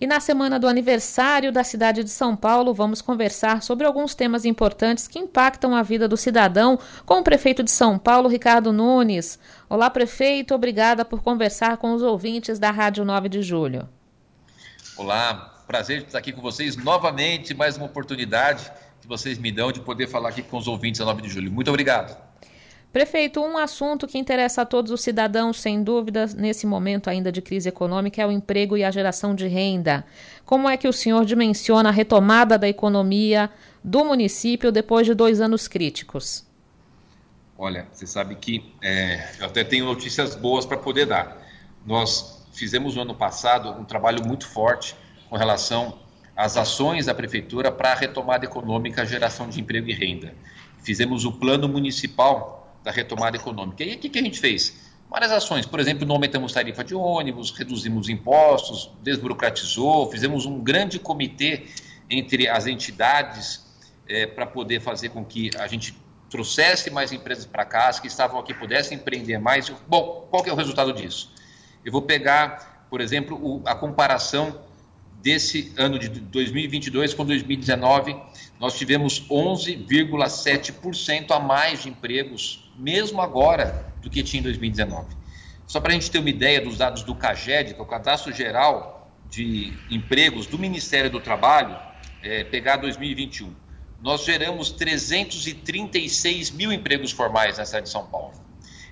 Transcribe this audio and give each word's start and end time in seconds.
E 0.00 0.06
na 0.06 0.20
semana 0.20 0.60
do 0.60 0.68
aniversário 0.68 1.50
da 1.50 1.64
cidade 1.64 2.04
de 2.04 2.10
São 2.10 2.36
Paulo, 2.36 2.72
vamos 2.72 3.02
conversar 3.02 3.62
sobre 3.62 3.84
alguns 3.84 4.14
temas 4.14 4.44
importantes 4.44 5.08
que 5.08 5.18
impactam 5.18 5.74
a 5.74 5.82
vida 5.82 6.06
do 6.06 6.16
cidadão 6.16 6.78
com 7.04 7.18
o 7.18 7.24
prefeito 7.24 7.64
de 7.64 7.70
São 7.72 7.98
Paulo, 7.98 8.28
Ricardo 8.28 8.72
Nunes. 8.72 9.40
Olá, 9.68 9.90
prefeito, 9.90 10.54
obrigada 10.54 11.04
por 11.04 11.20
conversar 11.20 11.78
com 11.78 11.92
os 11.94 12.02
ouvintes 12.02 12.60
da 12.60 12.70
Rádio 12.70 13.04
9 13.04 13.28
de 13.28 13.42
Julho. 13.42 13.88
Olá, 14.96 15.64
prazer 15.66 16.02
estar 16.02 16.18
aqui 16.18 16.32
com 16.32 16.40
vocês 16.40 16.76
novamente, 16.76 17.52
mais 17.52 17.76
uma 17.76 17.86
oportunidade 17.86 18.70
que 19.00 19.08
vocês 19.08 19.36
me 19.36 19.50
dão 19.50 19.72
de 19.72 19.80
poder 19.80 20.06
falar 20.06 20.28
aqui 20.28 20.44
com 20.44 20.58
os 20.58 20.68
ouvintes 20.68 21.00
da 21.00 21.06
9 21.06 21.22
de 21.22 21.28
Julho. 21.28 21.50
Muito 21.50 21.70
obrigado. 21.70 22.16
Prefeito, 22.92 23.42
um 23.42 23.58
assunto 23.58 24.06
que 24.06 24.16
interessa 24.16 24.62
a 24.62 24.66
todos 24.66 24.90
os 24.90 25.02
cidadãos, 25.02 25.60
sem 25.60 25.82
dúvida, 25.82 26.26
nesse 26.36 26.66
momento 26.66 27.10
ainda 27.10 27.30
de 27.30 27.42
crise 27.42 27.68
econômica, 27.68 28.22
é 28.22 28.26
o 28.26 28.32
emprego 28.32 28.78
e 28.78 28.84
a 28.84 28.90
geração 28.90 29.34
de 29.34 29.46
renda. 29.46 30.06
Como 30.46 30.66
é 30.66 30.74
que 30.76 30.88
o 30.88 30.92
senhor 30.92 31.26
dimensiona 31.26 31.90
a 31.90 31.92
retomada 31.92 32.56
da 32.56 32.66
economia 32.66 33.50
do 33.84 34.06
município 34.06 34.72
depois 34.72 35.06
de 35.06 35.12
dois 35.12 35.38
anos 35.38 35.68
críticos? 35.68 36.46
Olha, 37.58 37.86
você 37.92 38.06
sabe 38.06 38.36
que 38.36 38.72
é, 38.80 39.32
eu 39.38 39.46
até 39.46 39.62
tenho 39.64 39.84
notícias 39.84 40.34
boas 40.34 40.64
para 40.64 40.78
poder 40.78 41.04
dar. 41.04 41.36
Nós 41.84 42.46
fizemos 42.54 42.94
no 42.94 43.02
ano 43.02 43.14
passado 43.14 43.68
um 43.70 43.84
trabalho 43.84 44.26
muito 44.26 44.46
forte 44.46 44.96
com 45.28 45.36
relação 45.36 45.98
às 46.34 46.56
ações 46.56 47.04
da 47.04 47.14
prefeitura 47.14 47.70
para 47.70 47.92
a 47.92 47.94
retomada 47.94 48.46
econômica, 48.46 49.04
geração 49.04 49.46
de 49.46 49.60
emprego 49.60 49.90
e 49.90 49.92
renda. 49.92 50.32
Fizemos 50.82 51.26
o 51.26 51.32
plano 51.32 51.68
municipal 51.68 52.58
da 52.88 52.92
retomada 52.92 53.36
econômica. 53.36 53.84
E 53.84 53.94
o 53.94 53.98
que, 53.98 54.08
que 54.08 54.18
a 54.18 54.22
gente 54.22 54.40
fez? 54.40 54.88
Várias 55.10 55.30
ações, 55.30 55.66
por 55.66 55.78
exemplo, 55.78 56.06
não 56.06 56.14
aumentamos 56.14 56.52
tarifa 56.52 56.82
de 56.82 56.94
ônibus, 56.94 57.50
reduzimos 57.50 58.08
impostos, 58.08 58.90
desburocratizou, 59.02 60.10
fizemos 60.10 60.46
um 60.46 60.58
grande 60.58 60.98
comitê 60.98 61.66
entre 62.08 62.48
as 62.48 62.66
entidades 62.66 63.66
é, 64.08 64.26
para 64.26 64.46
poder 64.46 64.80
fazer 64.80 65.10
com 65.10 65.22
que 65.22 65.50
a 65.58 65.66
gente 65.66 65.94
trouxesse 66.30 66.90
mais 66.90 67.12
empresas 67.12 67.44
para 67.44 67.64
cá, 67.64 67.88
as 67.88 68.00
que 68.00 68.06
estavam 68.06 68.40
aqui 68.40 68.54
pudessem 68.54 68.96
empreender 68.96 69.38
mais. 69.38 69.68
Bom, 69.86 70.26
qual 70.30 70.42
que 70.42 70.48
é 70.48 70.52
o 70.52 70.56
resultado 70.56 70.92
disso? 70.94 71.34
Eu 71.84 71.92
vou 71.92 72.02
pegar, 72.02 72.86
por 72.88 73.02
exemplo, 73.02 73.36
o, 73.36 73.62
a 73.66 73.74
comparação 73.74 74.62
desse 75.22 75.72
ano 75.76 75.98
de 75.98 76.08
2022 76.08 77.14
com 77.14 77.24
2019, 77.24 78.16
nós 78.58 78.76
tivemos 78.76 79.26
11,7% 79.28 81.30
a 81.30 81.40
mais 81.40 81.82
de 81.82 81.88
empregos, 81.88 82.70
mesmo 82.76 83.20
agora, 83.20 83.92
do 84.00 84.10
que 84.10 84.22
tinha 84.22 84.40
em 84.40 84.44
2019. 84.44 85.16
Só 85.66 85.80
para 85.80 85.90
a 85.90 85.94
gente 85.94 86.10
ter 86.10 86.18
uma 86.18 86.30
ideia 86.30 86.60
dos 86.60 86.78
dados 86.78 87.02
do 87.02 87.14
CAGED, 87.14 87.74
que 87.74 87.80
é 87.80 87.82
o 87.82 87.86
Cadastro 87.86 88.32
Geral 88.32 89.12
de 89.28 89.74
Empregos 89.90 90.46
do 90.46 90.58
Ministério 90.58 91.10
do 91.10 91.20
Trabalho, 91.20 91.76
é, 92.22 92.44
pegar 92.44 92.78
2021, 92.78 93.54
nós 94.00 94.24
geramos 94.24 94.70
336 94.70 96.50
mil 96.50 96.72
empregos 96.72 97.12
formais 97.12 97.58
na 97.58 97.64
cidade 97.64 97.86
de 97.86 97.92
São 97.92 98.06
Paulo. 98.06 98.32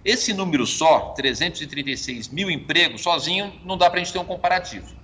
Esse 0.04 0.32
número 0.32 0.66
só, 0.66 1.14
336 1.16 2.28
mil 2.28 2.50
empregos, 2.50 3.02
sozinho, 3.02 3.52
não 3.64 3.76
dá 3.76 3.88
para 3.88 4.00
a 4.00 4.04
gente 4.04 4.12
ter 4.12 4.18
um 4.18 4.24
comparativo. 4.24 4.94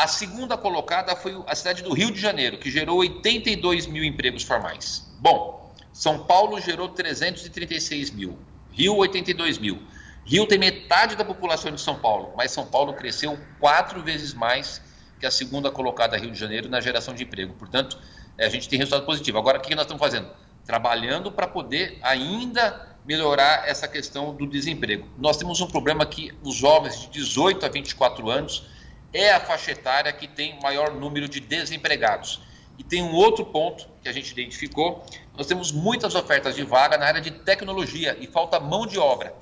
A 0.00 0.06
segunda 0.06 0.56
colocada 0.56 1.14
foi 1.14 1.44
a 1.46 1.54
cidade 1.54 1.82
do 1.82 1.92
Rio 1.92 2.10
de 2.10 2.18
Janeiro, 2.18 2.56
que 2.56 2.70
gerou 2.70 3.00
82 3.00 3.86
mil 3.86 4.02
empregos 4.02 4.42
formais. 4.42 5.06
Bom, 5.18 5.74
São 5.92 6.20
Paulo 6.24 6.58
gerou 6.58 6.88
336 6.88 8.10
mil, 8.10 8.38
Rio 8.72 8.96
82 8.96 9.58
mil. 9.58 9.82
Rio 10.24 10.46
tem 10.46 10.58
metade 10.58 11.16
da 11.16 11.22
população 11.22 11.70
de 11.70 11.82
São 11.82 11.96
Paulo, 11.96 12.32
mas 12.34 12.50
São 12.50 12.64
Paulo 12.64 12.94
cresceu 12.94 13.38
quatro 13.58 14.02
vezes 14.02 14.32
mais 14.32 14.80
que 15.20 15.26
a 15.26 15.30
segunda 15.30 15.70
colocada 15.70 16.16
Rio 16.16 16.30
de 16.30 16.38
Janeiro 16.38 16.70
na 16.70 16.80
geração 16.80 17.14
de 17.14 17.24
emprego. 17.24 17.52
Portanto, 17.58 17.98
a 18.38 18.48
gente 18.48 18.70
tem 18.70 18.78
resultado 18.78 19.04
positivo. 19.04 19.36
Agora, 19.36 19.58
o 19.58 19.60
que 19.60 19.74
nós 19.74 19.84
estamos 19.84 20.00
fazendo? 20.00 20.30
Trabalhando 20.64 21.30
para 21.30 21.46
poder 21.46 21.98
ainda 22.00 22.96
melhorar 23.04 23.68
essa 23.68 23.86
questão 23.86 24.34
do 24.34 24.46
desemprego. 24.46 25.06
Nós 25.18 25.36
temos 25.36 25.60
um 25.60 25.66
problema 25.66 26.06
que 26.06 26.32
os 26.42 26.54
jovens 26.54 27.00
de 27.00 27.08
18 27.08 27.66
a 27.66 27.68
24 27.68 28.30
anos 28.30 28.79
é 29.12 29.32
a 29.32 29.40
faixa 29.40 29.72
etária 29.72 30.12
que 30.12 30.28
tem 30.28 30.58
maior 30.62 30.92
número 30.94 31.28
de 31.28 31.40
desempregados. 31.40 32.42
E 32.78 32.82
tem 32.84 33.02
um 33.02 33.12
outro 33.12 33.44
ponto 33.44 33.86
que 34.02 34.08
a 34.08 34.12
gente 34.12 34.30
identificou: 34.30 35.04
nós 35.36 35.46
temos 35.46 35.70
muitas 35.70 36.14
ofertas 36.14 36.56
de 36.56 36.62
vaga 36.64 36.96
na 36.96 37.06
área 37.06 37.20
de 37.20 37.30
tecnologia 37.30 38.16
e 38.18 38.26
falta 38.26 38.58
mão 38.58 38.86
de 38.86 38.98
obra. 38.98 39.34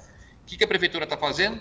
O 0.42 0.46
que, 0.46 0.64
a 0.64 0.66
prefeitura 0.66 1.04
está 1.04 1.16
fazendo? 1.16 1.60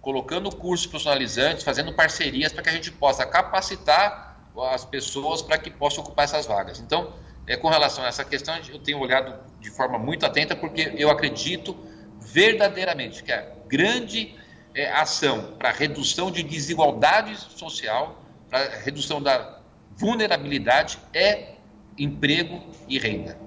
Colocando 0.00 0.50
cursos 0.54 0.86
profissionalizantes, 0.86 1.62
fazendo 1.62 1.92
parcerias 1.92 2.52
para 2.52 2.62
que 2.62 2.68
a 2.68 2.72
gente 2.72 2.90
possa 2.90 3.24
capacitar 3.26 4.50
as 4.72 4.84
pessoas 4.84 5.42
para 5.42 5.58
que 5.58 5.70
possam 5.70 6.02
ocupar 6.02 6.24
essas 6.24 6.46
vagas. 6.46 6.80
Então, 6.80 7.12
é, 7.46 7.56
com 7.56 7.68
relação 7.68 8.04
a 8.04 8.08
essa 8.08 8.24
questão, 8.24 8.56
eu 8.68 8.78
tenho 8.78 8.98
olhado 8.98 9.34
de 9.60 9.70
forma 9.70 9.98
muito 9.98 10.24
atenta, 10.24 10.56
porque 10.56 10.92
eu 10.96 11.10
acredito 11.10 11.76
verdadeiramente 12.20 13.22
que 13.22 13.32
a 13.32 13.46
grande 13.66 14.34
é, 14.74 14.90
ação 14.90 15.54
para 15.58 15.70
redução 15.70 16.30
de 16.30 16.42
desigualdade 16.42 17.36
social, 17.36 18.22
para 18.50 18.68
redução 18.78 19.22
da 19.22 19.60
vulnerabilidade 19.96 20.98
é 21.12 21.54
emprego 21.96 22.60
e 22.88 22.98
renda. 22.98 23.43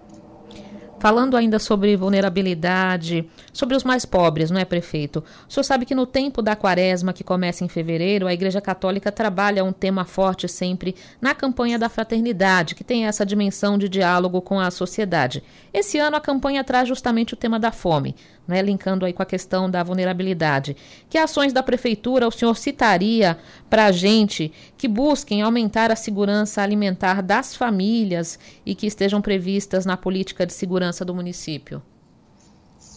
Falando 0.99 1.37
ainda 1.37 1.59
sobre 1.59 1.95
vulnerabilidade, 1.95 3.29
sobre 3.53 3.75
os 3.75 3.83
mais 3.83 4.03
pobres, 4.03 4.49
não 4.49 4.59
é, 4.59 4.65
prefeito? 4.65 5.23
O 5.47 5.53
senhor 5.53 5.63
sabe 5.63 5.85
que 5.85 5.93
no 5.93 6.07
tempo 6.07 6.41
da 6.41 6.55
quaresma, 6.55 7.13
que 7.13 7.23
começa 7.23 7.63
em 7.63 7.67
fevereiro, 7.67 8.25
a 8.25 8.33
Igreja 8.33 8.59
Católica 8.59 9.11
trabalha 9.11 9.63
um 9.63 9.71
tema 9.71 10.05
forte 10.05 10.47
sempre 10.47 10.95
na 11.21 11.35
campanha 11.35 11.77
da 11.77 11.87
fraternidade, 11.87 12.73
que 12.73 12.83
tem 12.83 13.05
essa 13.05 13.25
dimensão 13.25 13.77
de 13.77 13.87
diálogo 13.87 14.41
com 14.41 14.59
a 14.59 14.71
sociedade. 14.71 15.43
Esse 15.71 15.99
ano 15.99 16.17
a 16.17 16.21
campanha 16.21 16.63
traz 16.63 16.87
justamente 16.87 17.35
o 17.35 17.37
tema 17.37 17.59
da 17.59 17.71
fome 17.71 18.15
né, 18.47 18.61
linkando 18.61 19.05
aí 19.05 19.11
com 19.11 19.21
a 19.21 19.25
questão 19.25 19.69
da 19.69 19.83
vulnerabilidade. 19.83 20.75
Que 21.09 21.17
ações 21.17 21.51
da 21.51 21.61
prefeitura 21.61 22.27
o 22.27 22.31
senhor 22.31 22.55
citaria 22.55 23.37
para 23.69 23.85
a 23.85 23.91
gente 23.91 24.51
que 24.77 24.87
busquem 24.87 25.41
aumentar 25.41 25.91
a 25.91 25.95
segurança 25.95 26.61
alimentar 26.61 27.21
das 27.21 27.55
famílias 27.55 28.39
e 28.65 28.73
que 28.73 28.87
estejam 28.87 29.21
previstas 29.21 29.85
na 29.85 29.97
política 29.97 30.45
de 30.45 30.53
segurança 30.53 30.86
do 31.05 31.13
município? 31.13 31.81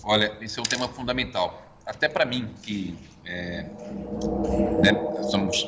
Olha, 0.05 0.37
esse 0.41 0.59
é 0.59 0.63
um 0.63 0.65
tema 0.65 0.89
fundamental. 0.89 1.63
Até 1.85 2.09
para 2.09 2.25
mim, 2.25 2.55
que 2.63 2.97
é, 3.25 3.63
né, 4.83 5.23
somos 5.31 5.67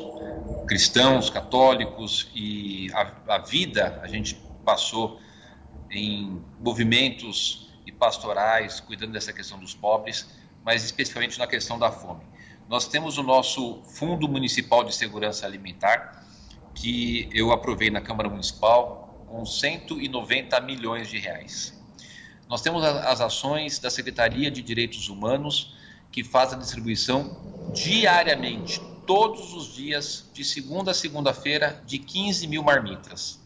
cristãos, 0.67 1.29
católicos 1.29 2.31
e 2.33 2.91
a, 2.93 3.35
a 3.35 3.37
vida 3.39 3.99
a 4.01 4.07
gente 4.07 4.35
passou 4.65 5.19
em 5.91 6.41
movimentos 6.59 7.69
e 7.85 7.91
pastorais, 7.91 8.79
cuidando 8.79 9.11
dessa 9.11 9.31
questão 9.31 9.59
dos 9.59 9.75
pobres, 9.75 10.27
mas 10.63 10.83
especificamente 10.83 11.37
na 11.37 11.45
questão 11.45 11.77
da 11.77 11.91
fome. 11.91 12.23
Nós 12.69 12.87
temos 12.87 13.17
o 13.17 13.23
nosso 13.23 13.83
Fundo 13.83 14.27
Municipal 14.27 14.83
de 14.83 14.95
Segurança 14.95 15.45
Alimentar, 15.45 16.25
que 16.73 17.29
eu 17.31 17.51
aprovei 17.51 17.89
na 17.89 18.01
Câmara 18.01 18.29
Municipal 18.29 19.25
com 19.27 19.45
190 19.45 20.59
milhões 20.61 21.09
de 21.09 21.19
reais. 21.19 21.82
Nós 22.53 22.61
temos 22.61 22.83
as 22.83 23.19
ações 23.19 23.79
da 23.79 23.89
Secretaria 23.89 24.51
de 24.51 24.61
Direitos 24.61 25.09
Humanos, 25.09 25.73
que 26.11 26.23
faz 26.23 26.53
a 26.53 26.55
distribuição 26.55 27.35
diariamente, 27.73 28.79
todos 29.07 29.55
os 29.55 29.73
dias, 29.73 30.29
de 30.31 30.45
segunda 30.45 30.91
a 30.91 30.93
segunda-feira, 30.93 31.81
de 31.83 31.97
15 31.97 32.45
mil 32.45 32.61
marmitas 32.61 33.41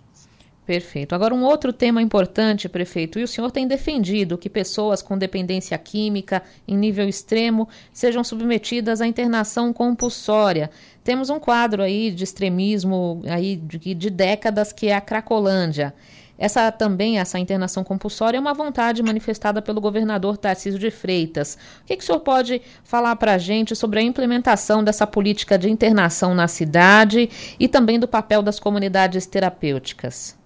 Perfeito. 0.67 1.15
Agora, 1.15 1.35
um 1.35 1.45
outro 1.45 1.75
tema 1.75 2.01
importante, 2.01 2.71
prefeito, 2.71 3.19
e 3.19 3.23
o 3.23 3.29
senhor 3.29 3.51
tem 3.51 3.69
defendido 3.69 4.39
que 4.39 4.49
pessoas 4.49 5.03
com 5.03 5.19
dependência 5.19 5.77
química 5.77 6.43
em 6.67 6.75
nível 6.75 7.07
extremo 7.07 7.69
sejam 7.93 8.25
submetidas 8.25 9.03
à 9.03 9.07
internação 9.07 9.75
compulsória. 9.75 10.71
Temos 11.05 11.29
um 11.29 11.39
quadro 11.39 11.83
aí 11.83 12.11
de 12.11 12.25
extremismo 12.25 13.23
aí 13.29 13.57
de, 13.57 13.95
de 13.95 14.11
décadas 14.11 14.73
que 14.73 14.87
é 14.87 14.95
a 14.95 15.03
Cracolândia. 15.03 15.95
Essa 16.37 16.73
também, 16.73 17.19
essa 17.19 17.39
internação 17.39 17.85
compulsória, 17.85 18.37
é 18.37 18.41
uma 18.41 18.53
vontade 18.53 19.03
manifestada 19.03 19.63
pelo 19.63 19.81
governador 19.81 20.37
Tarcísio 20.37 20.81
de 20.81 20.91
Freitas. 20.91 21.57
O 21.83 21.85
que, 21.87 21.97
que 21.97 22.03
o 22.03 22.07
senhor 22.07 22.21
pode 22.21 22.61
falar 22.83 23.15
para 23.17 23.35
a 23.35 23.39
gente 23.39 23.77
sobre 23.77 24.01
a 24.01 24.03
implementação 24.03 24.83
dessa 24.83 25.07
política 25.07 25.57
de 25.57 25.71
internação 25.71 26.35
na 26.35 26.49
cidade 26.49 27.31
e 27.59 27.69
também 27.69 28.01
do 28.01 28.09
papel 28.09 28.43
das 28.43 28.59
comunidades 28.59 29.27
terapêuticas? 29.27 30.37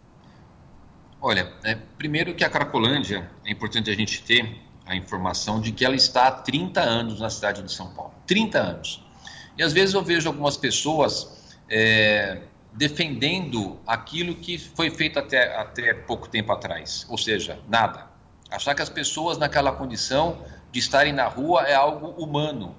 Olha, 1.20 1.50
é, 1.64 1.75
primeiro 1.96 2.35
que 2.35 2.44
a 2.44 2.50
Cracolândia, 2.50 3.29
é 3.44 3.50
importante 3.50 3.90
a 3.90 3.94
gente 3.94 4.23
ter 4.23 4.56
a 4.87 4.94
informação 4.94 5.61
de 5.61 5.73
que 5.73 5.85
ela 5.85 5.96
está 5.96 6.29
há 6.29 6.31
30 6.31 6.81
anos 6.81 7.20
na 7.20 7.29
cidade 7.29 7.62
de 7.62 7.73
São 7.73 7.88
Paulo. 7.88 8.12
30 8.26 8.58
anos. 8.58 9.05
E 9.56 9.62
às 9.62 9.73
vezes 9.73 9.94
eu 9.94 10.02
vejo 10.02 10.29
algumas 10.29 10.56
pessoas 10.56 11.38
é, 11.69 12.43
defendendo 12.73 13.79
aquilo 13.87 14.35
que 14.35 14.59
foi 14.59 14.91
feito 14.91 15.19
até, 15.19 15.56
até 15.56 15.94
pouco 15.94 16.29
tempo 16.29 16.53
atrás, 16.53 17.06
ou 17.09 17.19
seja, 17.19 17.59
nada. 17.69 18.06
Achar 18.50 18.75
que 18.75 18.82
as 18.82 18.88
pessoas 18.88 19.37
naquela 19.37 19.73
condição 19.73 20.43
de 20.70 20.79
estarem 20.79 21.12
na 21.12 21.26
rua 21.26 21.62
é 21.62 21.75
algo 21.75 22.09
humano. 22.23 22.75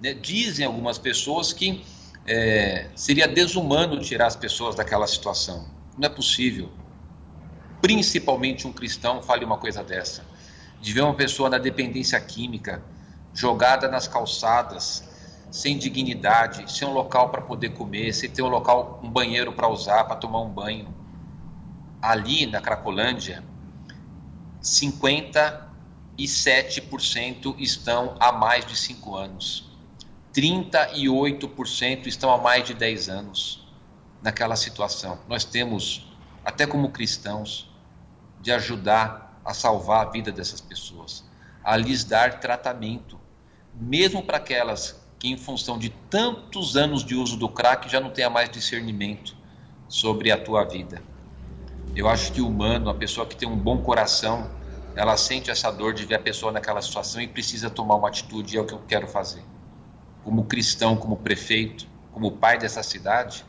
Né? 0.00 0.14
Dizem 0.14 0.66
algumas 0.66 0.98
pessoas 0.98 1.52
que 1.52 1.84
é, 2.26 2.88
seria 2.94 3.26
desumano 3.26 4.00
tirar 4.00 4.26
as 4.26 4.36
pessoas 4.36 4.74
daquela 4.74 5.06
situação. 5.06 5.66
Não 5.96 6.06
é 6.06 6.08
possível. 6.08 6.70
Principalmente 7.80 8.66
um 8.66 8.72
cristão 8.72 9.22
fale 9.22 9.44
uma 9.44 9.56
coisa 9.56 9.82
dessa. 9.82 10.24
De 10.80 10.92
ver 10.92 11.00
uma 11.00 11.14
pessoa 11.14 11.48
na 11.48 11.58
dependência 11.58 12.20
química, 12.20 12.82
jogada 13.32 13.88
nas 13.88 14.06
calçadas, 14.06 15.07
sem 15.50 15.78
dignidade, 15.78 16.70
sem 16.70 16.86
um 16.86 16.92
local 16.92 17.30
para 17.30 17.40
poder 17.40 17.70
comer, 17.70 18.12
sem 18.12 18.30
ter 18.30 18.42
um 18.42 18.48
local, 18.48 19.00
um 19.02 19.10
banheiro 19.10 19.52
para 19.52 19.66
usar, 19.68 20.04
para 20.04 20.16
tomar 20.16 20.40
um 20.40 20.50
banho. 20.50 20.94
Ali 22.00 22.46
na 22.46 22.60
Cracolândia, 22.60 23.42
57% 24.62 27.56
estão 27.58 28.14
há 28.20 28.30
mais 28.32 28.64
de 28.66 28.76
5 28.76 29.16
anos. 29.16 29.66
38% 30.34 32.06
estão 32.06 32.30
há 32.30 32.38
mais 32.38 32.64
de 32.64 32.74
10 32.74 33.08
anos 33.08 33.66
naquela 34.22 34.54
situação. 34.56 35.18
Nós 35.28 35.44
temos, 35.44 36.06
até 36.44 36.66
como 36.66 36.90
cristãos, 36.90 37.70
de 38.40 38.52
ajudar 38.52 39.40
a 39.44 39.54
salvar 39.54 40.06
a 40.06 40.10
vida 40.10 40.30
dessas 40.30 40.60
pessoas, 40.60 41.24
a 41.64 41.76
lhes 41.76 42.04
dar 42.04 42.38
tratamento, 42.38 43.18
mesmo 43.74 44.22
para 44.22 44.36
aquelas 44.36 45.07
que, 45.18 45.28
em 45.28 45.36
função 45.36 45.78
de 45.78 45.90
tantos 46.10 46.76
anos 46.76 47.04
de 47.04 47.14
uso 47.14 47.36
do 47.36 47.48
crack, 47.48 47.88
já 47.90 48.00
não 48.00 48.10
tenha 48.10 48.30
mais 48.30 48.48
discernimento 48.48 49.36
sobre 49.88 50.30
a 50.30 50.38
tua 50.38 50.64
vida. 50.64 51.02
Eu 51.94 52.08
acho 52.08 52.32
que 52.32 52.40
o 52.40 52.48
humano, 52.48 52.90
a 52.90 52.94
pessoa 52.94 53.26
que 53.26 53.36
tem 53.36 53.48
um 53.48 53.56
bom 53.56 53.78
coração, 53.78 54.50
ela 54.94 55.16
sente 55.16 55.50
essa 55.50 55.70
dor 55.70 55.94
de 55.94 56.04
ver 56.04 56.16
a 56.16 56.20
pessoa 56.20 56.52
naquela 56.52 56.80
situação 56.82 57.20
e 57.20 57.28
precisa 57.28 57.68
tomar 57.68 57.96
uma 57.96 58.08
atitude, 58.08 58.54
e 58.54 58.58
é 58.58 58.60
o 58.60 58.64
que 58.64 58.74
eu 58.74 58.82
quero 58.86 59.06
fazer. 59.08 59.42
Como 60.22 60.44
cristão, 60.44 60.96
como 60.96 61.16
prefeito, 61.16 61.86
como 62.12 62.32
pai 62.32 62.58
dessa 62.58 62.82
cidade, 62.82 63.44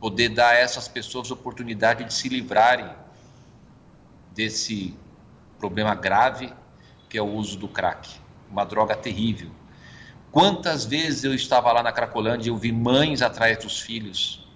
poder 0.00 0.30
dar 0.30 0.50
a 0.50 0.54
essas 0.54 0.88
pessoas 0.88 1.30
oportunidade 1.30 2.04
de 2.04 2.12
se 2.12 2.28
livrarem 2.28 2.90
desse 4.34 4.94
problema 5.58 5.94
grave 5.94 6.52
que 7.08 7.18
é 7.18 7.22
o 7.22 7.26
uso 7.26 7.56
do 7.58 7.68
crack, 7.68 8.08
uma 8.50 8.64
droga 8.64 8.94
terrível, 8.96 9.50
Quantas 10.36 10.84
vezes 10.84 11.24
eu 11.24 11.34
estava 11.34 11.72
lá 11.72 11.82
na 11.82 11.90
Cracolândia 11.90 12.50
e 12.50 12.52
eu 12.52 12.58
vi 12.58 12.70
mães 12.70 13.22
atrás 13.22 13.56
dos 13.56 13.80
filhos? 13.80 14.46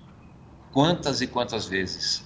Quantas 0.71 1.23
e 1.23 1.27
quantas 1.27 1.65
vezes? 1.65 2.23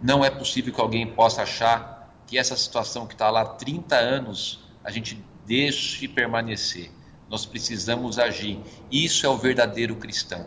Não 0.00 0.24
é 0.24 0.30
possível 0.30 0.72
que 0.72 0.80
alguém 0.80 1.06
possa 1.06 1.42
achar 1.42 2.10
que 2.26 2.38
essa 2.38 2.56
situação 2.56 3.06
que 3.06 3.12
está 3.12 3.28
lá 3.28 3.42
há 3.42 3.44
30 3.44 3.94
anos 3.94 4.64
a 4.82 4.90
gente 4.90 5.22
deixe 5.44 6.08
permanecer. 6.08 6.90
Nós 7.28 7.44
precisamos 7.44 8.18
agir. 8.18 8.58
Isso 8.90 9.26
é 9.26 9.28
o 9.28 9.36
verdadeiro 9.36 9.96
cristão. 9.96 10.46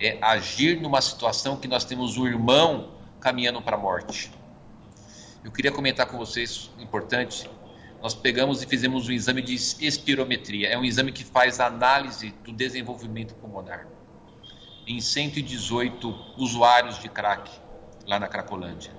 É 0.00 0.16
agir 0.22 0.80
numa 0.80 1.02
situação 1.02 1.58
que 1.58 1.68
nós 1.68 1.84
temos 1.84 2.16
um 2.16 2.26
irmão 2.26 2.92
caminhando 3.20 3.60
para 3.60 3.76
a 3.76 3.78
morte. 3.78 4.32
Eu 5.44 5.52
queria 5.52 5.70
comentar 5.70 6.06
com 6.06 6.16
vocês, 6.16 6.70
importante, 6.78 7.46
nós 8.02 8.14
pegamos 8.14 8.60
e 8.60 8.66
fizemos 8.66 9.08
um 9.08 9.12
exame 9.12 9.40
de 9.40 9.54
espirometria. 9.54 10.68
É 10.68 10.76
um 10.76 10.84
exame 10.84 11.12
que 11.12 11.22
faz 11.22 11.60
análise 11.60 12.34
do 12.42 12.52
desenvolvimento 12.52 13.32
pulmonar. 13.36 13.86
Em 14.84 15.00
118 15.00 16.08
usuários 16.36 16.98
de 16.98 17.08
crack 17.08 17.48
lá 18.04 18.18
na 18.18 18.26
Cracolândia. 18.26 18.92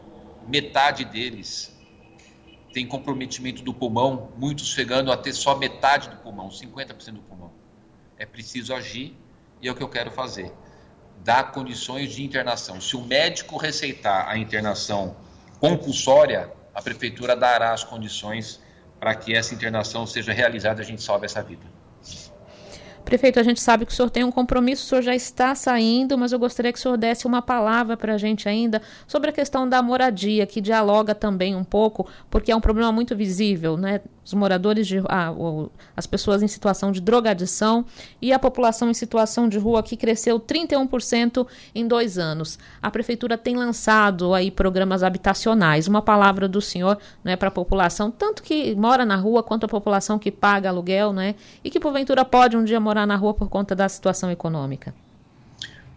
Metade 0.47 1.03
deles 1.03 1.77
tem 2.71 2.87
comprometimento 2.87 3.61
do 3.61 3.73
pulmão, 3.73 4.31
muitos 4.37 4.67
chegando 4.67 5.11
a 5.11 5.17
ter 5.17 5.33
só 5.33 5.57
metade 5.57 6.09
do 6.09 6.15
pulmão, 6.17 6.47
50% 6.47 7.11
do 7.11 7.21
pulmão. 7.21 7.51
É 8.17 8.25
preciso 8.25 8.73
agir 8.73 9.17
e 9.61 9.67
é 9.67 9.71
o 9.71 9.75
que 9.75 9.83
eu 9.83 9.89
quero 9.89 10.11
fazer. 10.11 10.49
Dar 11.21 11.51
condições 11.51 12.13
de 12.13 12.23
internação. 12.23 12.79
Se 12.79 12.95
o 12.95 13.01
médico 13.01 13.57
receitar 13.57 14.29
a 14.29 14.37
internação 14.37 15.17
compulsória, 15.59 16.53
a 16.73 16.81
prefeitura 16.81 17.35
dará 17.35 17.73
as 17.73 17.83
condições 17.83 18.61
para 19.03 19.15
que 19.15 19.35
essa 19.35 19.53
internação 19.53 20.07
seja 20.07 20.31
realizada 20.31 20.81
a 20.81 20.85
gente 20.85 21.03
salve 21.03 21.25
essa 21.25 21.43
vida. 21.43 21.65
Prefeito, 23.05 23.37
a 23.37 23.43
gente 23.43 23.59
sabe 23.59 23.85
que 23.85 23.91
o 23.91 23.95
senhor 23.95 24.09
tem 24.09 24.23
um 24.23 24.31
compromisso, 24.31 24.85
o 24.85 24.87
senhor 24.87 25.01
já 25.01 25.13
está 25.13 25.53
saindo, 25.53 26.17
mas 26.17 26.31
eu 26.31 26.39
gostaria 26.39 26.71
que 26.71 26.79
o 26.79 26.81
senhor 26.81 26.97
desse 26.97 27.27
uma 27.27 27.41
palavra 27.41 27.97
para 27.97 28.13
a 28.13 28.17
gente 28.17 28.47
ainda 28.47 28.81
sobre 29.05 29.29
a 29.29 29.33
questão 29.33 29.67
da 29.67 29.81
moradia, 29.81 30.45
que 30.45 30.61
dialoga 30.61 31.13
também 31.13 31.53
um 31.53 31.65
pouco, 31.65 32.07
porque 32.29 32.51
é 32.51 32.55
um 32.55 32.61
problema 32.61 32.91
muito 32.93 33.13
visível, 33.15 33.75
né? 33.75 33.99
Os 34.25 34.33
moradores 34.33 34.87
de 34.87 34.99
ah, 35.09 35.33
as 35.97 36.07
pessoas 36.07 36.41
em 36.41 36.47
situação 36.47 36.93
de 36.93 37.01
drogadição 37.01 37.85
e 38.21 38.31
a 38.31 38.39
população 38.39 38.89
em 38.89 38.93
situação 38.93 39.49
de 39.49 39.57
rua 39.57 39.83
que 39.83 39.97
cresceu 39.97 40.39
31% 40.39 41.45
em 41.75 41.85
dois 41.85 42.17
anos. 42.17 42.57
A 42.81 42.89
prefeitura 42.89 43.37
tem 43.37 43.57
lançado 43.57 44.33
aí 44.33 44.49
programas 44.49 45.03
habitacionais. 45.03 45.89
Uma 45.89 46.01
palavra 46.01 46.47
do 46.47 46.61
senhor 46.61 46.97
né, 47.21 47.35
para 47.35 47.49
a 47.49 47.51
população, 47.51 48.09
tanto 48.09 48.41
que 48.41 48.73
mora 48.75 49.05
na 49.05 49.17
rua 49.17 49.43
quanto 49.43 49.65
a 49.65 49.69
população 49.69 50.17
que 50.17 50.31
paga 50.31 50.69
aluguel, 50.69 51.11
né? 51.11 51.35
E 51.61 51.69
que 51.69 51.77
porventura 51.77 52.23
pode 52.23 52.55
um 52.55 52.63
dia 52.63 52.79
morar 52.79 52.92
morar 52.93 53.07
na 53.07 53.15
rua 53.15 53.33
por 53.33 53.49
conta 53.49 53.75
da 53.75 53.89
situação 53.89 54.29
econômica? 54.29 54.93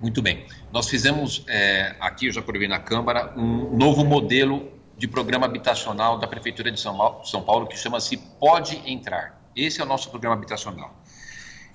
Muito 0.00 0.22
bem. 0.22 0.46
Nós 0.72 0.88
fizemos 0.88 1.44
é, 1.46 1.94
aqui, 2.00 2.26
eu 2.26 2.32
já 2.32 2.40
provei 2.40 2.66
na 2.66 2.78
Câmara, 2.78 3.34
um 3.36 3.76
novo 3.76 4.04
modelo 4.04 4.70
de 4.96 5.06
programa 5.06 5.44
habitacional 5.44 6.18
da 6.18 6.26
Prefeitura 6.26 6.70
de 6.70 6.80
São 6.80 7.42
Paulo 7.44 7.66
que 7.66 7.76
chama-se 7.76 8.16
Pode 8.16 8.80
Entrar. 8.90 9.38
Esse 9.54 9.80
é 9.80 9.84
o 9.84 9.86
nosso 9.86 10.10
programa 10.10 10.36
habitacional. 10.36 10.94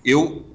Eu 0.03 0.45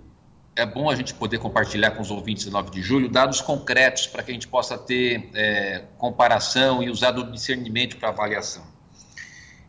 é 0.56 0.64
bom 0.64 0.90
a 0.90 0.96
gente 0.96 1.12
poder 1.14 1.38
compartilhar 1.38 1.90
com 1.92 2.02
os 2.02 2.10
ouvintes 2.10 2.46
do 2.46 2.50
9 2.50 2.70
de 2.70 2.82
julho 2.82 3.08
dados 3.08 3.40
concretos 3.40 4.06
para 4.06 4.22
que 4.22 4.30
a 4.30 4.34
gente 4.34 4.48
possa 4.48 4.78
ter 4.78 5.30
é, 5.34 5.84
comparação 5.98 6.82
e 6.82 6.88
usar 6.88 7.12
do 7.12 7.30
discernimento 7.30 7.98
para 7.98 8.08
avaliação. 8.08 8.64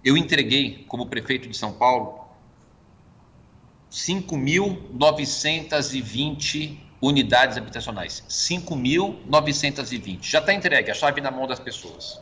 Eu 0.04 0.16
entreguei, 0.16 0.86
como 0.88 1.08
prefeito 1.08 1.50
de 1.50 1.58
São 1.58 1.74
Paulo, 1.74 2.26
5.920 3.91 6.77
unidades 7.01 7.58
habitacionais. 7.58 8.24
5.920. 8.29 10.24
Já 10.24 10.39
está 10.39 10.53
entregue, 10.53 10.91
a 10.91 10.94
chave 10.94 11.20
na 11.22 11.32
mão 11.32 11.48
das 11.48 11.60
pessoas. 11.60 12.22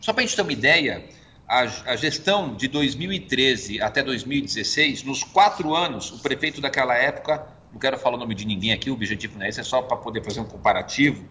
Só 0.00 0.12
para 0.12 0.22
a 0.22 0.26
gente 0.26 0.36
ter 0.36 0.42
uma 0.42 0.52
ideia, 0.52 1.08
a, 1.46 1.60
a, 1.60 1.96
gestão 1.96 2.54
de 2.54 2.68
2013 2.68 3.80
até 3.80 4.02
2016, 4.02 5.02
nos 5.02 5.24
quatro 5.24 5.74
anos, 5.74 6.12
o 6.12 6.18
prefeito 6.18 6.60
daquela 6.60 6.94
época, 6.94 7.46
não 7.72 7.78
quero 7.78 7.98
falar 7.98 8.16
o 8.16 8.18
nome 8.18 8.34
de 8.34 8.44
ninguém 8.44 8.72
aqui, 8.72 8.90
o 8.90 8.94
objetivo 8.94 9.38
não 9.38 9.46
é 9.46 9.48
esse, 9.48 9.60
é 9.60 9.64
só 9.64 9.80
para 9.82 9.96
poder 9.96 10.24
fazer 10.24 10.40
um 10.40 10.44
comparativo, 10.44 11.24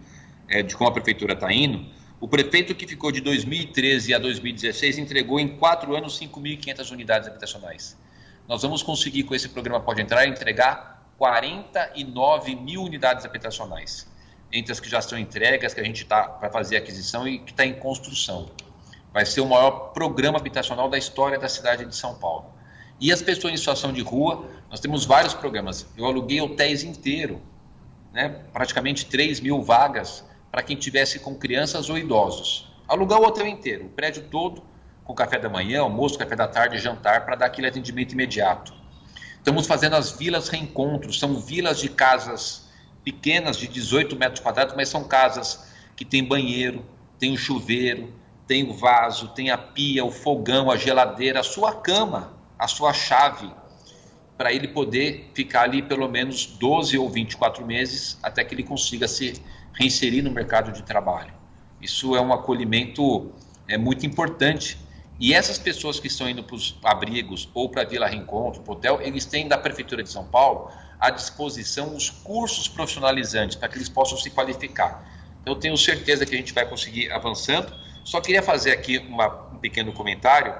é, 0.49 0.63
de 0.63 0.75
como 0.75 0.89
a 0.89 0.93
prefeitura 0.93 1.33
está 1.33 1.51
indo, 1.51 1.85
o 2.19 2.27
prefeito 2.27 2.73
que 2.73 2.87
ficou 2.87 3.11
de 3.11 3.21
2013 3.21 4.13
a 4.13 4.17
2016 4.17 4.97
entregou 4.97 5.39
em 5.39 5.57
quatro 5.57 5.95
anos 5.95 6.19
5.500 6.19 6.91
unidades 6.91 7.27
habitacionais. 7.27 7.95
Nós 8.47 8.61
vamos 8.61 8.81
conseguir, 8.81 9.23
com 9.23 9.35
esse 9.35 9.49
programa 9.49 9.81
Pode 9.81 10.01
Entrar, 10.01 10.25
entregar 10.25 11.05
49 11.17 12.55
mil 12.55 12.81
unidades 12.81 13.25
habitacionais, 13.25 14.07
entre 14.53 14.71
as 14.71 14.79
que 14.79 14.89
já 14.89 14.99
estão 14.99 15.19
entregas, 15.19 15.73
que 15.73 15.81
a 15.81 15.83
gente 15.83 16.03
está 16.03 16.23
para 16.23 16.49
fazer 16.49 16.77
aquisição 16.77 17.27
e 17.27 17.39
que 17.39 17.51
está 17.51 17.65
em 17.65 17.73
construção. 17.73 18.49
Vai 19.11 19.25
ser 19.25 19.41
o 19.41 19.45
maior 19.45 19.91
programa 19.91 20.37
habitacional 20.37 20.89
da 20.89 20.97
história 20.97 21.37
da 21.37 21.49
cidade 21.49 21.83
de 21.83 21.93
São 21.93 22.15
Paulo. 22.15 22.53
E 23.01 23.11
as 23.11 23.21
pessoas 23.21 23.53
em 23.53 23.57
situação 23.57 23.91
de 23.91 24.01
rua, 24.01 24.45
nós 24.69 24.79
temos 24.79 25.03
vários 25.03 25.33
programas. 25.33 25.85
Eu 25.97 26.05
aluguei 26.05 26.39
hotéis 26.39 26.83
inteiro, 26.83 27.41
né, 28.13 28.29
praticamente 28.53 29.07
3 29.07 29.41
mil 29.41 29.61
vagas 29.61 30.23
para 30.49 30.63
quem 30.63 30.77
tivesse 30.77 31.19
com 31.19 31.35
crianças 31.35 31.89
ou 31.89 31.97
idosos. 31.97 32.71
Alugar 32.87 33.19
o 33.19 33.25
hotel 33.25 33.45
inteiro, 33.45 33.87
o 33.87 33.89
prédio 33.89 34.23
todo, 34.31 34.63
com 35.07 35.13
café 35.13 35.39
da 35.39 35.47
manhã, 35.47 35.79
almoço, 35.81 36.19
café 36.19 36.35
da 36.35 36.47
tarde, 36.47 36.77
jantar, 36.77 37.25
para 37.25 37.37
dar 37.37 37.45
aquele 37.45 37.67
atendimento 37.67 38.11
imediato. 38.11 38.73
Estamos 39.37 39.65
fazendo 39.65 39.95
as 39.95 40.11
vilas 40.11 40.49
reencontros, 40.49 41.17
são 41.17 41.39
vilas 41.39 41.79
de 41.79 41.87
casas 41.87 42.67
pequenas, 43.05 43.55
de 43.55 43.69
18 43.69 44.17
metros 44.17 44.41
quadrados, 44.41 44.75
mas 44.75 44.89
são 44.89 45.05
casas 45.05 45.65
que 45.95 46.03
tem 46.03 46.21
banheiro, 46.21 46.85
tem 47.17 47.31
o 47.31 47.37
chuveiro, 47.37 48.13
tem 48.45 48.69
o 48.69 48.73
vaso, 48.73 49.29
tem 49.29 49.49
a 49.49 49.57
pia, 49.57 50.03
o 50.03 50.11
fogão, 50.11 50.69
a 50.69 50.75
geladeira, 50.75 51.39
a 51.39 51.43
sua 51.43 51.73
cama, 51.73 52.33
a 52.59 52.67
sua 52.67 52.91
chave, 52.91 53.49
para 54.37 54.51
ele 54.51 54.67
poder 54.67 55.31
ficar 55.33 55.61
ali 55.61 55.81
pelo 55.81 56.09
menos 56.09 56.45
12 56.45 56.97
ou 56.97 57.09
24 57.09 57.65
meses 57.65 58.19
até 58.21 58.43
que 58.43 58.53
ele 58.53 58.63
consiga 58.63 59.07
se 59.07 59.41
reinserir 59.73 60.21
no 60.21 60.31
mercado 60.31 60.73
de 60.73 60.83
trabalho. 60.83 61.33
Isso 61.81 62.13
é 62.13 62.21
um 62.21 62.33
acolhimento 62.33 63.31
é 63.67 63.77
muito 63.77 64.05
importante. 64.05 64.77
E 65.19 65.33
essas 65.33 65.57
pessoas 65.57 65.99
que 65.99 66.07
estão 66.07 66.29
indo 66.29 66.43
para 66.43 66.55
os 66.55 66.77
abrigos 66.83 67.49
ou 67.53 67.69
para 67.69 67.81
a 67.81 67.85
Vila 67.85 68.07
Reencontro, 68.07 68.61
para 68.61 68.73
o 68.73 68.75
hotel, 68.75 69.01
eles 69.01 69.25
têm 69.25 69.47
da 69.47 69.57
Prefeitura 69.57 70.03
de 70.03 70.09
São 70.09 70.25
Paulo 70.25 70.71
à 70.99 71.09
disposição 71.09 71.95
os 71.95 72.09
cursos 72.09 72.67
profissionalizantes 72.67 73.55
para 73.55 73.67
que 73.67 73.77
eles 73.77 73.89
possam 73.89 74.17
se 74.17 74.29
qualificar. 74.29 75.07
Então, 75.41 75.53
eu 75.53 75.59
tenho 75.59 75.77
certeza 75.77 76.25
que 76.25 76.35
a 76.35 76.37
gente 76.37 76.53
vai 76.53 76.67
conseguir 76.67 77.11
avançando. 77.11 77.73
Só 78.03 78.21
queria 78.21 78.43
fazer 78.43 78.71
aqui 78.71 78.99
uma, 78.99 79.27
um 79.53 79.57
pequeno 79.57 79.91
comentário. 79.91 80.53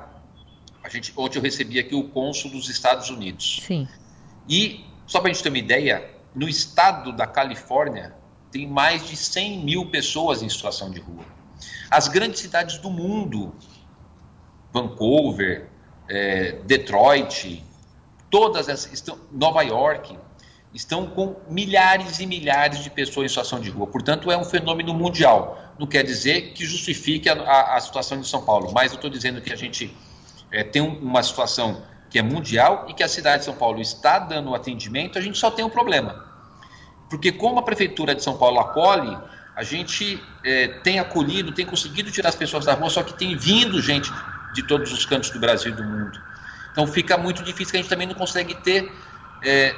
A 0.84 0.90
gente, 0.90 1.14
ontem 1.16 1.38
eu 1.38 1.42
recebi 1.42 1.80
aqui 1.80 1.94
o 1.94 2.06
cônsul 2.06 2.50
dos 2.52 2.70
Estados 2.70 3.10
Unidos. 3.10 3.62
Sim. 3.64 3.88
E, 4.50 4.86
só 5.06 5.20
para 5.20 5.30
a 5.30 5.34
gente 5.34 5.44
ter 5.44 5.50
uma 5.50 5.58
ideia, 5.58 6.10
no 6.34 6.48
estado 6.48 7.12
da 7.12 7.28
Califórnia, 7.28 8.16
tem 8.52 8.68
mais 8.68 9.08
de 9.08 9.16
100 9.16 9.64
mil 9.64 9.86
pessoas 9.88 10.42
em 10.42 10.50
situação 10.50 10.90
de 10.90 11.00
rua. 11.00 11.26
As 11.90 12.08
grandes 12.08 12.40
cidades 12.40 12.78
do 12.78 12.90
mundo, 12.90 13.54
Vancouver, 14.74 15.68
é, 16.10 16.60
Detroit, 16.66 17.64
todas 18.30 18.70
essas 18.70 18.92
estão, 18.94 19.18
Nova 19.32 19.62
York, 19.62 20.18
estão 20.74 21.08
com 21.08 21.36
milhares 21.50 22.20
e 22.20 22.26
milhares 22.26 22.84
de 22.84 22.90
pessoas 22.90 23.26
em 23.26 23.30
situação 23.30 23.60
de 23.60 23.70
rua. 23.70 23.88
Portanto, 23.88 24.32
é 24.32 24.38
um 24.38 24.44
fenômeno 24.44 24.94
mundial. 24.94 25.60
Não 25.80 25.88
quer 25.88 26.04
dizer 26.04 26.54
que 26.54 26.66
justifique 26.66 27.30
a, 27.30 27.34
a, 27.34 27.78
a 27.78 27.80
situação 27.80 28.20
de 28.20 28.28
São 28.28 28.44
Paulo, 28.44 28.72
mas 28.74 28.92
eu 28.92 28.96
estou 28.96 29.10
dizendo 29.10 29.42
que 29.42 29.52
a 29.52 29.56
gente 29.56 29.96
é, 30.52 30.64
tem 30.64 30.82
uma 30.82 31.24
situação 31.24 31.84
que 32.10 32.20
é 32.20 32.22
mundial 32.22 32.86
e 32.88 32.94
que 32.94 33.04
a 33.04 33.08
cidade 33.08 33.40
de 33.40 33.46
São 33.46 33.56
Paulo 33.56 33.82
está 33.82 34.20
dando 34.20 34.56
atendimento, 34.56 35.18
a 35.18 35.22
gente 35.22 35.38
só 35.38 35.52
tem 35.52 35.66
um 35.66 35.70
problema 35.70 36.28
porque 37.10 37.32
como 37.32 37.60
a 37.60 37.64
Prefeitura 37.64 38.14
de 38.14 38.24
São 38.24 38.38
Paulo 38.38 38.60
acolhe, 38.60 39.18
a 39.56 39.64
gente 39.64 40.22
é, 40.44 40.68
tem 40.68 41.00
acolhido, 41.00 41.52
tem 41.52 41.66
conseguido 41.66 42.12
tirar 42.12 42.30
as 42.30 42.36
pessoas 42.36 42.66
da 42.66 42.74
rua, 42.74 42.90
só 42.90 43.02
que 43.02 43.18
tem 43.18 43.36
vindo 43.36 43.82
gente 43.82 44.12
de 44.54 44.64
todos 44.64 44.92
os 44.92 45.06
cantos 45.06 45.30
do 45.30 45.40
Brasil 45.40 45.72
e 45.72 45.76
do 45.76 45.84
mundo. 45.84 46.22
Então 46.72 46.86
fica 46.88 47.18
muito 47.18 47.44
difícil 47.44 47.72
que 47.72 47.78
a 47.78 47.82
gente 47.82 47.90
também 47.90 48.08
não 48.08 48.16
consegue 48.16 48.56
ter 48.56 48.92
é, 49.44 49.76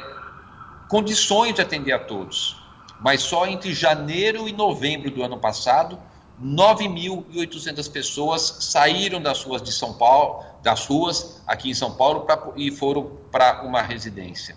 condições 0.88 1.56
de 1.56 1.62
atender 1.62 1.94
a 1.94 2.00
todos. 2.00 2.58
Mas 3.00 3.22
só 3.22 3.48
entre 3.48 3.74
janeiro 3.74 4.48
e 4.48 4.52
novembro 4.52 5.10
do 5.10 5.24
ano 5.24 5.38
passado, 5.38 5.98
9.800 6.42 7.92
pessoas 7.92 8.42
saíram 8.62 9.22
das 9.22 9.44
ruas 9.44 9.62
de 9.62 9.72
São 9.72 9.94
Paulo, 9.94 10.44
das 10.64 10.86
ruas 10.86 11.42
aqui 11.46 11.70
em 11.70 11.74
São 11.74 11.92
Paulo 11.92 12.22
pra, 12.22 12.42
e 12.56 12.72
foram 12.72 13.18
para 13.32 13.62
uma 13.64 13.82
residência. 13.82 14.56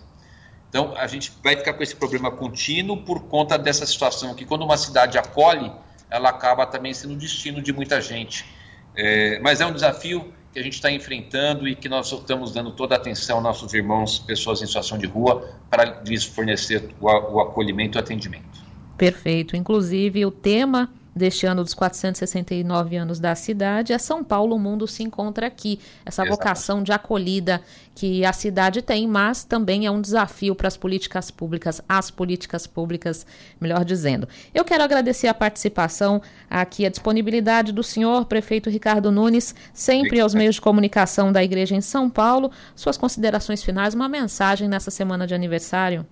Então, 0.69 0.93
a 0.97 1.05
gente 1.07 1.31
vai 1.43 1.55
ficar 1.55 1.73
com 1.73 1.83
esse 1.83 1.95
problema 1.95 2.31
contínuo 2.31 2.97
por 3.03 3.23
conta 3.23 3.57
dessa 3.57 3.85
situação 3.85 4.33
que, 4.33 4.45
quando 4.45 4.63
uma 4.63 4.75
cidade 4.75 5.17
acolhe, 5.17 5.71
ela 6.09 6.29
acaba 6.29 6.65
também 6.65 6.93
sendo 6.93 7.15
destino 7.15 7.61
de 7.61 7.71
muita 7.71 8.01
gente. 8.01 8.45
É, 8.95 9.39
mas 9.39 9.61
é 9.61 9.65
um 9.65 9.73
desafio 9.73 10.33
que 10.51 10.59
a 10.59 10.63
gente 10.63 10.73
está 10.73 10.91
enfrentando 10.91 11.67
e 11.67 11.75
que 11.75 11.89
nós 11.89 12.11
estamos 12.11 12.51
dando 12.51 12.71
toda 12.71 12.95
a 12.95 12.97
atenção 12.97 13.37
aos 13.37 13.43
nossos 13.43 13.73
irmãos, 13.73 14.19
pessoas 14.19 14.61
em 14.61 14.67
situação 14.67 14.97
de 14.97 15.07
rua, 15.07 15.49
para 15.69 16.01
lhes 16.05 16.23
fornecer 16.23 16.89
o, 17.01 17.07
o 17.07 17.39
acolhimento 17.39 17.97
e 17.97 17.99
o 17.99 18.01
atendimento. 18.01 18.63
Perfeito. 18.97 19.55
Inclusive, 19.55 20.25
o 20.25 20.31
tema 20.31 20.89
deste 21.15 21.45
ano 21.45 21.63
dos 21.63 21.73
469 21.73 22.95
anos 22.95 23.19
da 23.19 23.35
cidade, 23.35 23.93
é 23.93 23.97
São 23.97 24.23
Paulo, 24.23 24.55
o 24.55 24.59
mundo 24.59 24.87
se 24.87 25.03
encontra 25.03 25.47
aqui. 25.47 25.79
Essa 26.05 26.23
Exatamente. 26.23 26.31
vocação 26.31 26.83
de 26.83 26.91
acolhida 26.91 27.61
que 27.95 28.25
a 28.25 28.33
cidade 28.33 28.81
tem, 28.81 29.07
mas 29.07 29.43
também 29.43 29.85
é 29.85 29.91
um 29.91 30.01
desafio 30.01 30.55
para 30.55 30.67
as 30.67 30.75
políticas 30.75 31.29
públicas, 31.29 31.81
as 31.87 32.09
políticas 32.09 32.65
públicas, 32.65 33.25
melhor 33.61 33.85
dizendo. 33.85 34.27
Eu 34.53 34.65
quero 34.65 34.83
agradecer 34.83 35.27
a 35.27 35.33
participação 35.33 36.21
aqui, 36.49 36.85
a 36.85 36.89
disponibilidade 36.89 37.71
do 37.71 37.83
senhor 37.83 38.25
prefeito 38.25 38.69
Ricardo 38.69 39.11
Nunes, 39.11 39.53
sempre 39.73 40.19
aos 40.19 40.33
meios 40.33 40.55
de 40.55 40.61
comunicação 40.61 41.31
da 41.31 41.43
Igreja 41.43 41.75
em 41.75 41.81
São 41.81 42.09
Paulo. 42.09 42.51
Suas 42.75 42.97
considerações 42.97 43.63
finais, 43.63 43.93
uma 43.93 44.09
mensagem 44.09 44.67
nessa 44.67 44.89
semana 44.89 45.27
de 45.27 45.35
aniversário. 45.35 46.05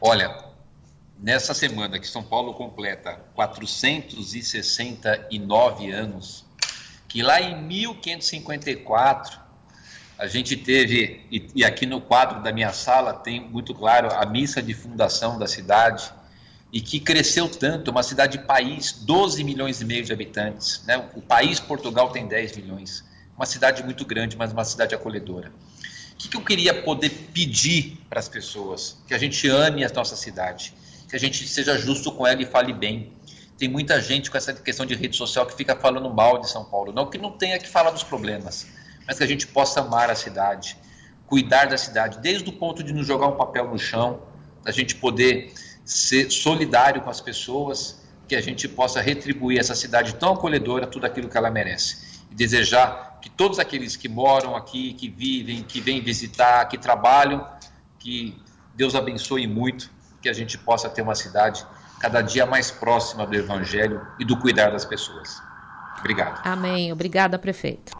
Olha, 0.00 0.47
nessa 1.18 1.52
semana 1.52 1.98
que 1.98 2.06
São 2.06 2.22
Paulo 2.22 2.54
completa 2.54 3.20
469 3.34 5.90
anos, 5.90 6.46
que 7.08 7.22
lá 7.22 7.40
em 7.40 7.60
1554 7.62 9.48
a 10.18 10.26
gente 10.26 10.56
teve, 10.56 11.24
e, 11.30 11.46
e, 11.54 11.64
aqui 11.64 11.86
no 11.86 12.00
quadro 12.00 12.42
da 12.42 12.52
minha 12.52 12.72
sala 12.72 13.14
tem 13.14 13.40
muito 13.40 13.72
claro 13.72 14.12
a 14.12 14.26
missa 14.26 14.60
de 14.60 14.74
fundação 14.74 15.38
da 15.38 15.46
cidade, 15.46 16.12
e 16.72 16.80
que 16.80 17.00
cresceu 17.00 17.48
tanto, 17.48 17.90
uma 17.90 18.02
cidade 18.02 18.38
país, 18.38 18.92
12 18.92 19.42
milhões 19.44 19.80
e 19.80 19.84
meio 19.84 20.04
de 20.04 20.12
habitantes, 20.12 20.82
né? 20.86 21.08
o 21.14 21.22
país 21.22 21.60
Portugal 21.60 22.10
tem 22.10 22.26
10 22.26 22.56
milhões, 22.56 23.04
uma 23.36 23.46
cidade 23.46 23.82
muito 23.84 24.04
grande, 24.04 24.36
mas 24.36 24.52
uma 24.52 24.64
cidade 24.64 24.94
acolhedora. 24.94 25.52
O 26.12 26.16
que, 26.16 26.28
que 26.28 26.36
eu 26.36 26.44
queria 26.44 26.82
poder 26.82 27.10
pedir 27.32 27.98
para 28.10 28.18
as 28.18 28.28
pessoas? 28.28 28.98
Que 29.06 29.14
a 29.14 29.18
gente 29.18 29.48
ame 29.48 29.84
a 29.84 29.88
nossa 29.88 30.16
cidade, 30.16 30.74
que 31.08 31.16
a 31.16 31.18
gente 31.18 31.48
seja 31.48 31.76
justo 31.78 32.12
com 32.12 32.26
ela 32.26 32.42
e 32.42 32.46
fale 32.46 32.72
bem. 32.72 33.12
Tem 33.56 33.68
muita 33.68 34.00
gente 34.00 34.30
com 34.30 34.36
essa 34.36 34.52
questão 34.52 34.84
de 34.84 34.94
rede 34.94 35.16
social 35.16 35.46
que 35.46 35.56
fica 35.56 35.74
falando 35.74 36.08
mal 36.12 36.38
de 36.38 36.48
São 36.48 36.64
Paulo. 36.64 36.92
Não 36.92 37.06
que 37.06 37.18
não 37.18 37.32
tenha 37.32 37.58
que 37.58 37.68
falar 37.68 37.90
dos 37.90 38.02
problemas, 38.02 38.66
mas 39.06 39.16
que 39.18 39.24
a 39.24 39.26
gente 39.26 39.46
possa 39.46 39.80
amar 39.80 40.10
a 40.10 40.14
cidade, 40.14 40.76
cuidar 41.26 41.66
da 41.66 41.78
cidade, 41.78 42.18
desde 42.20 42.48
o 42.48 42.52
ponto 42.52 42.82
de 42.82 42.92
nos 42.92 43.06
jogar 43.06 43.26
um 43.26 43.36
papel 43.36 43.68
no 43.68 43.78
chão, 43.78 44.22
a 44.64 44.70
gente 44.70 44.94
poder 44.94 45.52
ser 45.84 46.30
solidário 46.30 47.00
com 47.00 47.10
as 47.10 47.20
pessoas, 47.20 48.02
que 48.28 48.36
a 48.36 48.40
gente 48.42 48.68
possa 48.68 49.00
retribuir 49.00 49.58
essa 49.58 49.74
cidade 49.74 50.14
tão 50.16 50.34
acolhedora 50.34 50.86
tudo 50.86 51.06
aquilo 51.06 51.28
que 51.28 51.36
ela 51.36 51.50
merece. 51.50 52.20
E 52.30 52.34
desejar 52.34 53.18
que 53.22 53.30
todos 53.30 53.58
aqueles 53.58 53.96
que 53.96 54.06
moram 54.08 54.54
aqui, 54.54 54.92
que 54.92 55.08
vivem, 55.08 55.62
que 55.62 55.80
vêm 55.80 56.02
visitar, 56.02 56.66
que 56.66 56.76
trabalham, 56.76 57.48
que 57.98 58.36
Deus 58.76 58.94
abençoe 58.94 59.46
muito 59.46 59.90
que 60.28 60.30
a 60.30 60.34
gente 60.34 60.58
possa 60.58 60.90
ter 60.90 61.00
uma 61.00 61.14
cidade 61.14 61.66
cada 61.98 62.20
dia 62.20 62.44
mais 62.44 62.70
próxima 62.70 63.26
do 63.26 63.34
Evangelho 63.34 64.06
e 64.18 64.24
do 64.24 64.36
cuidar 64.36 64.70
das 64.70 64.84
pessoas. 64.84 65.42
Obrigado. 65.98 66.40
Amém. 66.44 66.92
Obrigada, 66.92 67.38
prefeito. 67.38 67.92